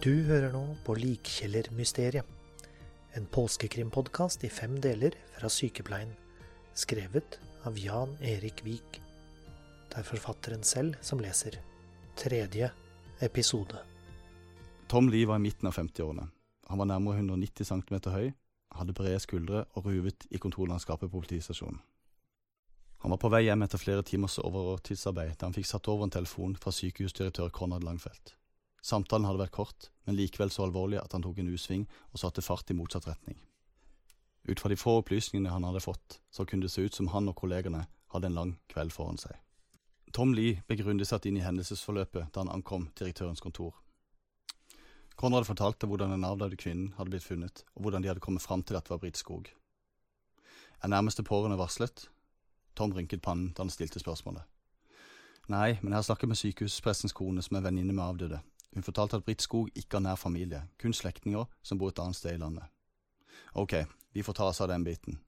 [0.00, 2.24] Du hører nå på Likkjellermysteriet.
[3.12, 6.14] En påskekrimpodkast i fem deler fra Sykepleien.
[6.72, 7.36] Skrevet
[7.68, 8.96] av Jan Erik Vik.
[9.90, 11.58] Det er forfatteren selv som leser.
[12.16, 12.70] Tredje
[13.20, 13.84] episode.
[14.88, 16.30] Tom Lee var i midten av 50-årene.
[16.72, 18.32] Han var nærmere 190 cm høy,
[18.80, 21.84] hadde brede skuldre og ruvet i kontorlandskapet på politistasjonen.
[23.04, 26.20] Han var på vei hjem etter flere timers overtidsarbeid da han fikk satt over en
[26.22, 28.39] telefon fra sykehusdirektør Konrad Langfeldt.
[28.82, 32.44] Samtalen hadde vært kort, men likevel så alvorlig at han tok en U-sving og satte
[32.44, 33.36] fart i motsatt retning.
[34.48, 37.28] Ut fra de få opplysningene han hadde fått, så kunne det se ut som han
[37.28, 37.84] og kollegene
[38.14, 39.36] hadde en lang kveld foran seg.
[40.12, 43.76] Tom Lee ble grundig satt inn i hendelsesforløpet da han ankom direktørens kontor.
[45.20, 48.64] Konrad fortalte hvordan den avdøde kvinnen hadde blitt funnet, og hvordan de hadde kommet fram
[48.64, 49.50] til at det var Britt Skog.
[50.82, 52.08] Er nærmeste pårørende varslet?
[52.74, 54.42] Tom rynket pannen da han stilte spørsmålet.
[55.50, 58.40] Nei, men jeg har snakket med sykehuspressens kone, som er venninne med avdøde.
[58.74, 62.16] Hun fortalte at Britt Skog ikke har nær familie, kun slektninger som bor et annet
[62.16, 62.64] sted i landet.
[63.54, 63.74] Ok,
[64.12, 65.18] vi får ta oss av den biten.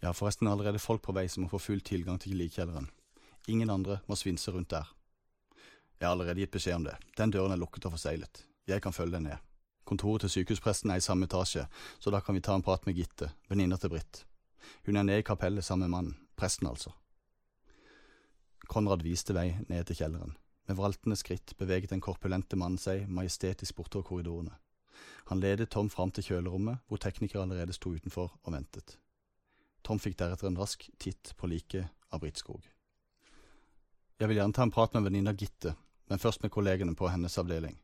[0.00, 2.88] Jeg har forresten allerede folk på vei som må få full tilgang til likkjelleren.
[3.48, 4.88] Ingen andre må svinse rundt der.
[6.00, 6.96] Jeg har allerede gitt beskjed om det.
[7.16, 8.44] Den døren er lukket og forseglet.
[8.68, 9.46] Jeg kan følge deg ned.
[9.84, 11.66] Kontoret til sykehuspresten er i samme etasje,
[11.98, 14.24] så da kan vi ta en prat med Gitte, venninna til Britt.
[14.86, 16.92] Hun er nede i kapellet sammen med mannen, presten altså.
[18.68, 20.36] Konrad viste vei ned til kjelleren.
[20.70, 24.52] Med vraltende skritt beveget den korpulente mannen seg majestetisk bortover korridorene.
[25.26, 28.94] Han ledet Tom fram til kjølerommet, hvor teknikere allerede sto utenfor og ventet.
[29.82, 32.62] Tom fikk deretter en rask titt på liket av Britt Skog.
[34.22, 35.74] Jeg vil gjerne ta en prat med venninna Gitte,
[36.06, 37.74] men først med kollegene på hennes avdeling.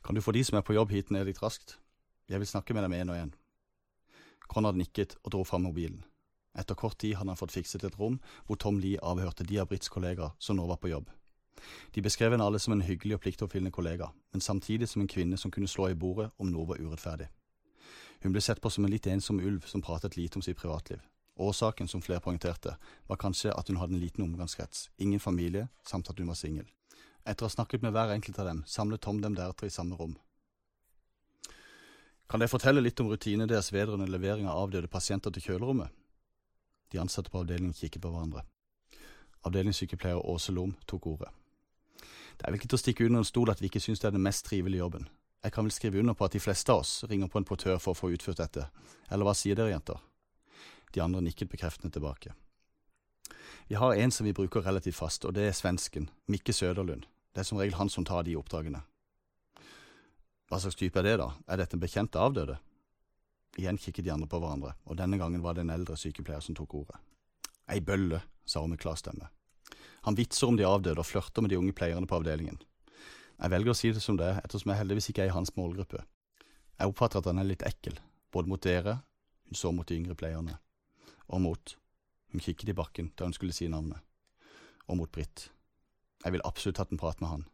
[0.00, 1.76] Kan du få de som er på jobb hit ned litt raskt?
[2.32, 3.36] Jeg vil snakke med dem én og én.
[4.48, 6.00] Konrad nikket og dro fram mobilen.
[6.56, 9.68] Etter kort tid hadde han fått fikset et rom hvor Tom Lie avhørte de av
[9.68, 11.12] Britts kollegaer som nå var på jobb.
[11.92, 15.36] De beskrev henne alle som en hyggelig og pliktoppfyllende kollega, men samtidig som en kvinne
[15.36, 17.28] som kunne slå i bordet om noe var urettferdig.
[18.22, 21.00] Hun ble sett på som en litt ensom ulv som pratet lite om sitt privatliv.
[21.36, 22.76] Årsaken, som flere poengterte,
[23.08, 26.68] var kanskje at hun hadde en liten omgangskrets, ingen familie, samt at hun var singel.
[27.24, 29.96] Etter å ha snakket med hver enkelt av dem, samlet Tom dem deretter i samme
[29.96, 30.14] rom.
[32.28, 35.90] Kan dere fortelle litt om rutinene deres vedrørende levering av avdøde pasienter til kjølerommet?
[36.92, 38.44] De ansatte på avdelingen kikket på hverandre.
[39.48, 41.32] Avdelingssykepleier Åse Lom tok ordet.
[42.42, 44.08] Det er vel ikke til å stikke under en stol at vi ikke syns det
[44.08, 45.04] er den mest trivelige jobben.
[45.46, 47.76] Jeg kan vel skrive under på at de fleste av oss ringer på en portør
[47.78, 48.64] for å få utført dette,
[49.14, 50.00] eller hva sier dere, jenter?
[50.90, 52.32] De andre nikket bekreftende tilbake.
[53.70, 57.06] Vi har en som vi bruker relativt fast, og det er svensken, Mikke Søderlund.
[57.30, 58.80] Det er som regel han som tar de oppdragene.
[60.50, 61.28] Hva slags type er det, da?
[61.46, 62.56] Er dette en bekjent avdøde?
[63.54, 66.58] Igjen kikket de andre på hverandre, og denne gangen var det en eldre sykepleier som
[66.58, 66.98] tok ordet.
[67.70, 69.30] Ei bølle, sa hun med klar stemme.
[70.06, 72.58] Han vitser om de avdøde og flørter med de unge pleierne på avdelingen.
[73.38, 75.54] Jeg velger å si det som det er, ettersom jeg heldigvis ikke er i hans
[75.56, 76.02] målgruppe.
[76.78, 77.96] Jeg oppfatter at han er litt ekkel,
[78.34, 78.98] både mot dere,
[79.46, 80.58] hun så mot de yngre pleierne,
[81.30, 81.74] og mot,
[82.32, 83.98] hun kikket i bakken da hun skulle si navnet,
[84.86, 85.48] og mot Britt.
[86.22, 87.44] Jeg vil absolutt hatt en prat med han.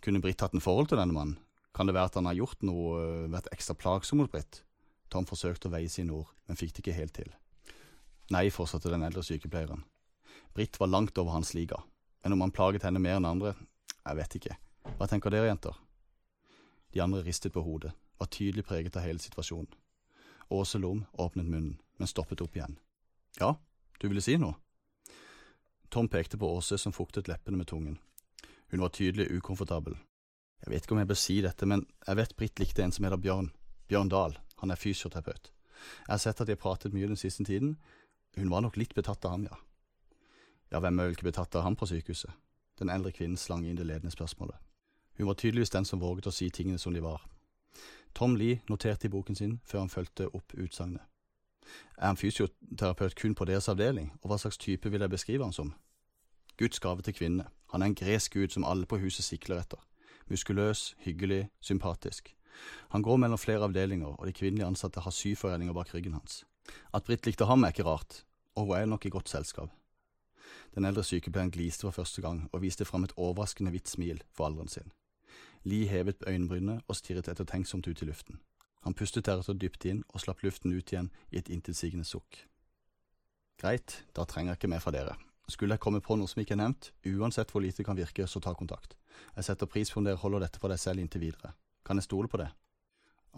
[0.00, 1.38] Kunne Britt hatt en forhold til denne mannen?
[1.76, 4.62] Kan det være at han har gjort noe, vært ekstra plagsom mot Britt?
[5.12, 7.30] Tom forsøkte å veie sine ord, men fikk det ikke helt til.
[8.30, 9.84] Nei, fortsatte den eldre sykepleieren.
[10.54, 11.82] Britt var langt over hans liga,
[12.22, 13.54] men om han plaget henne mer enn andre,
[14.04, 14.56] jeg vet ikke.
[14.98, 15.76] Hva tenker dere, jenter?
[16.90, 19.70] De andre ristet på hodet, var tydelig preget av hele situasjonen.
[20.50, 22.74] Åse Lom åpnet munnen, men stoppet opp igjen.
[23.38, 23.54] Ja,
[24.00, 24.56] du ville si noe?
[25.90, 27.98] Tom pekte på Åse som fuktet leppene med tungen.
[28.70, 29.96] Hun var tydelig ukomfortabel.
[30.64, 33.06] Jeg vet ikke om jeg bør si dette, men jeg vet Britt likte en som
[33.06, 33.48] heter Bjørn.
[33.90, 34.36] Bjørn Dahl.
[34.62, 35.50] Han er fysioterapeut.
[36.06, 37.78] Jeg har sett at de har pratet mye den siste tiden.
[38.36, 39.56] Hun var nok litt betatt av ham, ja.
[40.70, 42.30] Ja, hvem er vel ikke betatt av ham på sykehuset?
[42.78, 44.56] Den eldre kvinnen slang inn det ledende spørsmålet.
[45.18, 47.26] Hun var tydeligvis den som våget å si tingene som de var.
[48.14, 51.02] Tom Lee noterte i boken sin før han fulgte opp utsagnet.
[51.98, 55.54] Er han fysioterapeut kun på deres avdeling, og hva slags type vil jeg beskrive han
[55.54, 55.74] som?
[56.58, 57.46] Guds gave til kvinne.
[57.72, 59.78] Han er en gresk gud som alle på huset sikler etter.
[60.30, 62.34] Muskuløs, hyggelig, sympatisk.
[62.90, 66.44] Han går mellom flere avdelinger, og de kvinnelige ansatte har syforeninger bak ryggen hans.
[66.94, 68.24] At Britt likte ham er ikke rart,
[68.56, 69.70] og hun er nok i godt selskap.
[70.74, 74.46] Den eldre sykepleieren gliste for første gang og viste fram et overraskende hvitt smil for
[74.46, 74.92] alderen sin.
[75.64, 78.38] Lee hevet øyenbrynene og stirret ettertenksomt ut i luften.
[78.86, 82.46] Han pustet deretter dypt inn og slapp luften ut igjen i et intetsigende sukk.
[83.60, 85.18] Greit, da trenger jeg ikke mer fra dere.
[85.50, 88.26] Skulle jeg komme på noe som ikke er nevnt, uansett hvor lite det kan virke,
[88.26, 88.94] så ta kontakt.
[89.36, 91.52] Jeg setter pris på om dere holder dette for deg selv inntil videre.
[91.84, 92.48] Kan jeg stole på det?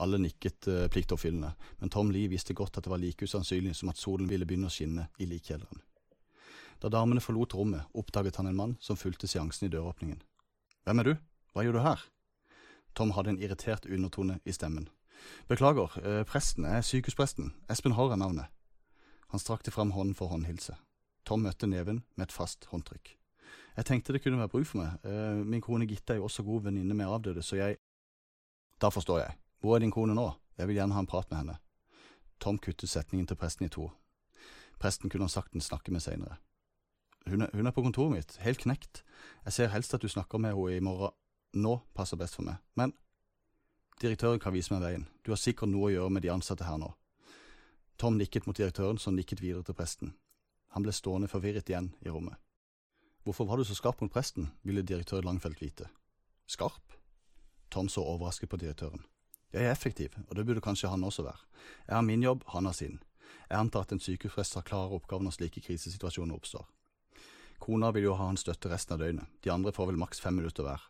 [0.04, 1.50] Alle nikket uh, pliktoppfyllende,
[1.80, 4.70] men Tom Lee visste godt at det var like usannsynlig som at solen ville begynne
[4.70, 5.82] å skinne i likkjelleren.
[6.82, 10.18] Da damene forlot rommet, oppdaget han en mann som fulgte seansen i døråpningen.
[10.82, 11.12] Hvem er du?
[11.54, 12.02] Hva gjør du her?
[12.98, 14.88] Tom hadde en irritert undertone i stemmen.
[15.46, 17.52] Beklager, eh, presten er sykehuspresten.
[17.70, 18.46] Espen Haar er navnet.
[19.28, 20.74] Han strakte fram hånden for håndhilse.
[21.24, 23.14] Tom møtte neven med et fast håndtrykk.
[23.76, 24.98] Jeg tenkte det kunne være bruk for meg.
[25.04, 27.76] Eh, min kone Gitte er jo også god venninne med avdøde, så jeg
[28.80, 29.36] Da forstår jeg.
[29.60, 30.34] Hvor er din kone nå?
[30.58, 31.58] Jeg vil gjerne ha en prat med henne.
[32.40, 33.92] Tom kuttet setningen til presten i to.
[34.80, 36.38] Presten kunne han saktens snakke med seinere.
[37.26, 39.02] Hun, hun, er på kontoret mitt, helt knekt.
[39.44, 41.14] Jeg ser helst at du snakker med henne i morgen.
[41.52, 42.56] Nå passer best for meg.
[42.74, 42.94] Men
[44.00, 45.06] direktøren kan vise meg veien.
[45.22, 46.88] Du har sikkert noe å gjøre med de ansatte her nå.
[48.00, 50.14] Tom nikket mot direktøren, som nikket videre til presten.
[50.72, 52.40] Han ble stående forvirret igjen i rommet.
[53.22, 55.86] Hvorfor var du så skarp mot presten, ville direktør Langfeldt vite.
[56.48, 56.96] Skarp?
[57.70, 59.04] Tom så overrasket på direktøren.
[59.52, 61.44] Jeg er effektiv, og det burde kanskje han også være.
[61.86, 62.98] Jeg har min jobb, han har sin.
[63.50, 66.66] Jeg antar at en sykehusprest har klare oppgaver når slike krisesituasjoner oppstår.
[67.62, 70.34] Kona vil jo ha hans støtte resten av døgnet, de andre får vel maks fem
[70.34, 70.82] minutter hver.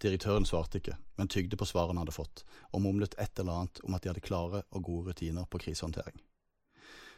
[0.00, 2.40] Direktøren svarte ikke, men tygde på svarene han hadde fått,
[2.72, 6.16] og mumlet et eller annet om at de hadde klare og gode rutiner på krisehåndtering.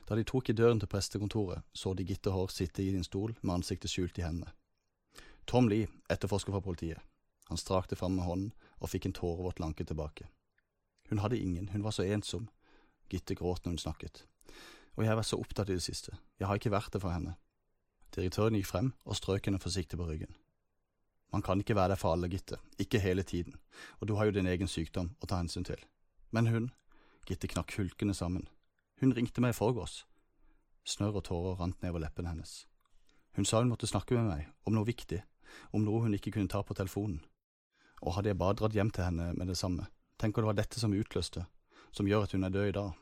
[0.07, 3.37] Da de tok i døren til prestekontoret, så de Gitte Hår sitte i din stol
[3.41, 4.51] med ansiktet skjult i hendene.
[5.47, 6.99] Tom Lee, etterforsker fra politiet.
[7.47, 8.53] Han strakte fram med hånden
[8.83, 10.27] og fikk en tårevåt lanke tilbake.
[11.11, 12.51] Hun hadde ingen, hun var så ensom.
[13.11, 14.25] Gitte gråt når hun snakket.
[14.99, 17.15] Og jeg har vært så opptatt i det siste, jeg har ikke vært det for
[17.15, 17.39] henne.
[18.17, 20.33] Direktøren gikk frem og strøk henne forsiktig på ryggen.
[21.33, 23.57] Man kan ikke være der for alle, Gitte, ikke hele tiden,
[24.01, 25.83] og du har jo din egen sykdom å ta hensyn til.
[26.31, 26.71] Men hun,
[27.29, 28.49] Gitte knakk hulkende sammen,
[29.01, 30.07] hun ringte meg i forgårs.
[30.87, 32.65] Snørr og tårer rant nedover leppene hennes.
[33.37, 35.21] Hun sa hun måtte snakke med meg, om noe viktig,
[35.77, 37.21] om noe hun ikke kunne ta på telefonen.
[38.01, 40.81] Og hadde jeg bare dratt hjem til henne med det samme, Tenker det var dette
[40.81, 41.43] som utløste,
[41.93, 42.93] som gjør at hun er død i dag.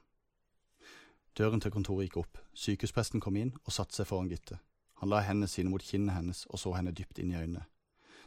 [1.38, 4.58] Døren til kontoret gikk opp, sykehuspresten kom inn og satte seg foran Gitte.
[5.04, 7.66] Han la hendene sine mot kinnene hennes og så henne dypt inn i øynene.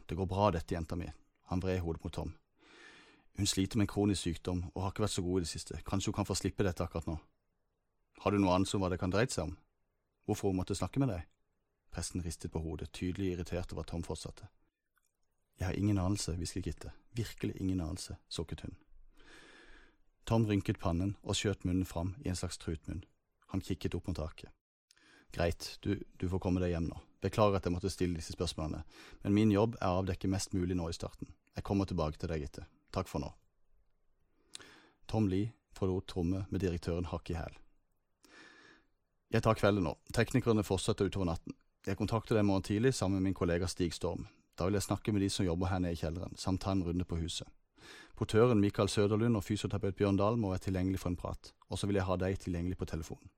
[0.06, 1.08] Det går bra, dette, jenta mi.
[1.50, 2.28] Han vred hodet mot Tom.
[3.34, 5.80] Hun sliter med en kronisk sykdom og har ikke vært så god i det siste.
[5.82, 7.16] Kanskje hun kan få slippe dette akkurat nå.
[8.22, 9.56] Har du noe annet som hva det kan dreie seg om?
[10.22, 11.24] Hvorfor hun måtte snakke med deg?
[11.90, 14.46] Presten ristet på hodet, tydelig irritert over at Tom fortsatte.
[15.58, 16.92] Jeg har ingen anelse, hvisket Gitte.
[17.18, 18.78] Virkelig ingen anelse, sukket hun.
[20.30, 23.02] Tom rynket pannen og skjøt munnen fram i en slags trutmunn.
[23.50, 24.54] Han kikket opp mot taket.
[25.34, 27.00] Greit, du, du, får komme deg hjem nå.
[27.22, 28.84] Beklager at jeg måtte stille disse spørsmålene,
[29.24, 31.30] men min jobb er å avdekke mest mulig nå i starten.
[31.58, 32.68] Jeg kommer tilbake til deg, etter.
[32.94, 33.32] Takk for nå.
[35.10, 37.56] Tom Lee forlot rommet med direktøren hakk i hæl.
[39.34, 39.94] Jeg tar kvelden nå.
[40.14, 41.56] Teknikerne fortsetter utover natten.
[41.86, 44.26] Jeg kontakter deg i morgen tidlig sammen med min kollega Stig Storm.
[44.58, 46.82] Da vil jeg snakke med de som jobber her nede i kjelleren, samt ta en
[46.86, 47.46] runde på huset.
[48.18, 51.86] Portøren Mikael Søderlund og fysioterapeut Bjørn Dahl må være tilgjengelig for en prat, og så
[51.86, 53.30] vil jeg ha deg tilgjengelig på telefonen.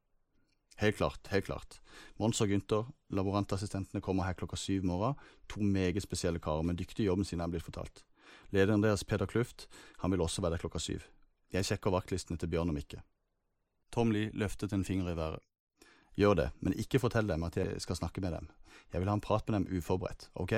[0.80, 1.80] Helt klart, helt klart.
[2.16, 5.18] Mons og Gunther, laborantassistentene, kommer her klokka syv morgen,
[5.48, 8.00] to meget spesielle karer med dyktig jobben sin, er blitt fortalt.
[8.50, 9.66] Lederen deres, Peder Kluft,
[10.00, 11.04] han vil også være der klokka syv.
[11.52, 13.02] Jeg sjekker vaktlistene til Bjørn og Mikke.
[13.92, 15.44] Tom Lee løftet en finger i været.
[16.16, 18.48] Gjør det, men ikke fortell dem at jeg skal snakke med dem.
[18.92, 20.54] Jeg vil ha en prat med dem uforberedt, ok?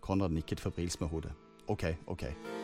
[0.00, 1.32] Konrad nikket febrilsk med hodet.
[1.68, 2.61] Ok, ok.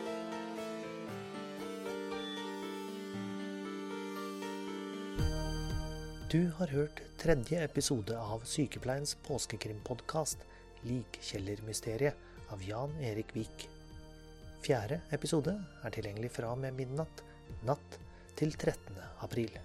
[6.30, 10.42] Du har hørt tredje episode av Sykepleiens påskekrimpodkast
[10.84, 13.64] Likkjellermysteriet av Jan Erik Vik.
[14.60, 17.24] Fjerde episode er tilgjengelig fra og med midnatt
[17.64, 17.96] natt
[18.36, 19.00] til 13.
[19.24, 19.56] april.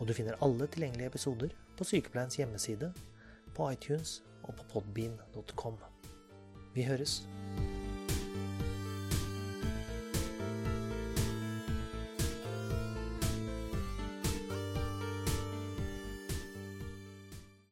[0.00, 2.90] Og du finner alle tilgjengelige episoder på Sykepleiens hjemmeside,
[3.54, 5.78] på iTunes og på podbean.com.
[6.74, 7.20] Vi høres.